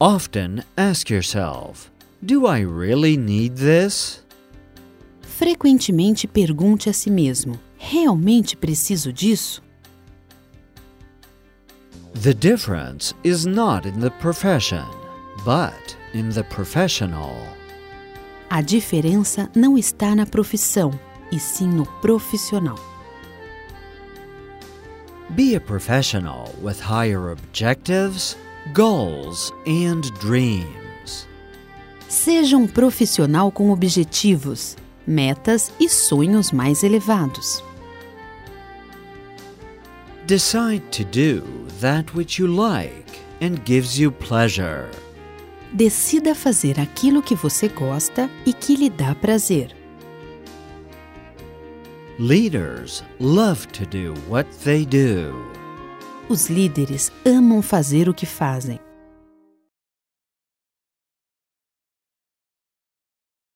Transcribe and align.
Often 0.00 0.64
ask 0.76 1.08
yourself 1.08 1.88
Do 2.20 2.48
I 2.48 2.62
really 2.62 3.16
need 3.16 3.54
this? 3.54 4.24
Frequentemente 5.22 6.26
pergunte 6.26 6.90
a 6.90 6.92
si 6.92 7.10
mesmo: 7.10 7.60
realmente 7.78 8.56
preciso 8.56 9.12
disso? 9.12 9.62
The 12.14 12.34
difference 12.34 13.14
is 13.22 13.46
not 13.46 13.86
in 13.86 14.00
the 14.00 14.10
profession, 14.10 14.84
but 15.44 15.96
in 16.12 16.30
the 16.30 16.42
professional. 16.42 17.36
A 18.50 18.62
diferença 18.62 19.48
não 19.54 19.78
está 19.78 20.16
na 20.16 20.26
profissão, 20.26 20.90
e 21.30 21.38
sim 21.38 21.68
no 21.68 21.86
profissional. 22.00 22.78
Be 25.30 25.54
a 25.54 25.60
professional 25.60 26.52
with 26.60 26.80
higher 26.80 27.30
objectives, 27.30 28.36
goals, 28.72 29.52
and 29.66 30.10
dreams. 30.20 31.28
Seja 32.08 32.56
um 32.56 32.66
profissional 32.66 33.52
com 33.52 33.70
objetivos, 33.70 34.76
metas 35.06 35.70
e 35.78 35.88
sonhos 35.88 36.50
mais 36.50 36.82
elevados. 36.82 37.62
Decide 40.26 40.82
to 40.90 41.04
do 41.04 41.42
that 41.80 42.16
which 42.16 42.40
you 42.40 42.48
like 42.48 43.20
and 43.42 43.58
gives 43.66 43.98
you 43.98 44.10
pleasure. 44.10 44.88
Decida 45.70 46.34
fazer 46.34 46.80
aquilo 46.80 47.22
que 47.22 47.34
você 47.34 47.68
gosta 47.68 48.30
e 48.46 48.52
que 48.52 48.76
lhe 48.76 48.88
dá 48.88 49.14
prazer. 49.14 49.76
Leaders 52.18 53.02
love 53.18 53.66
to 53.68 53.84
do 53.84 54.14
what 54.28 54.48
they 54.64 54.86
do. 54.86 55.63
Os 56.26 56.48
líderes 56.48 57.12
amam 57.24 57.60
fazer 57.60 58.08
o 58.08 58.14
que 58.14 58.24
fazem. 58.24 58.80